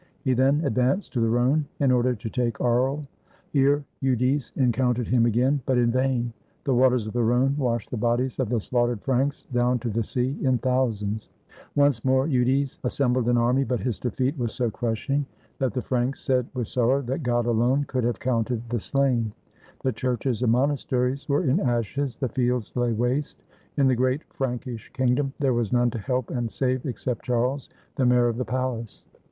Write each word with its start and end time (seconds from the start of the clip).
He 0.23 0.33
then 0.33 0.61
advanced 0.65 1.13
to 1.13 1.19
the 1.19 1.29
Rhone 1.29 1.67
in 1.79 1.91
order 1.91 2.15
to 2.15 2.27
take 2.31 2.59
Aries. 2.59 3.05
Here 3.51 3.85
Eudes 4.01 4.51
encountered 4.55 5.07
him 5.07 5.27
again, 5.27 5.61
but 5.67 5.77
in 5.77 5.91
vain; 5.91 6.33
the 6.63 6.73
waters 6.73 7.05
of 7.05 7.13
the 7.13 7.21
Rhone 7.23 7.55
washed 7.55 7.91
the 7.91 7.97
bodies 7.97 8.39
of 8.39 8.49
the 8.49 8.59
slaughtered 8.59 9.03
Franks 9.03 9.43
down 9.53 9.77
to 9.77 9.89
the 9.91 10.03
sea 10.03 10.35
in 10.41 10.57
thousands. 10.57 11.29
Once 11.75 12.03
more 12.03 12.25
Eudes 12.25 12.79
assembled 12.83 13.29
an 13.29 13.37
army, 13.37 13.63
but 13.63 13.79
his 13.79 13.99
defeat 13.99 14.35
was 14.39 14.59
155 14.59 14.73
FRANCE 14.73 14.73
so 14.73 14.79
crushing 14.79 15.25
that 15.59 15.71
the 15.75 15.87
Franks 15.87 16.21
said 16.23 16.47
with 16.55 16.67
sorrow 16.67 17.03
that 17.03 17.21
God 17.21 17.45
alone 17.45 17.83
could 17.83 18.03
have 18.03 18.19
counted 18.19 18.67
the 18.71 18.79
slain. 18.79 19.31
The 19.83 19.91
churches 19.93 20.41
and 20.41 20.51
monasteries 20.51 21.29
were 21.29 21.43
in 21.43 21.59
ashes, 21.59 22.17
the 22.17 22.29
fields 22.29 22.71
lay 22.75 22.91
waste; 22.91 23.43
in 23.77 23.85
the 23.85 23.93
great 23.93 24.23
Frankish 24.33 24.91
kingdom 24.93 25.33
there 25.37 25.53
was 25.53 25.71
none 25.71 25.91
to 25.91 25.99
help 25.99 26.31
and 26.31 26.51
save 26.51 26.87
except 26.87 27.23
Charles, 27.25 27.69
the 27.97 28.05
mayor 28.07 28.27
of 28.29 28.37
the 28.37 28.45
palace. 28.45 29.03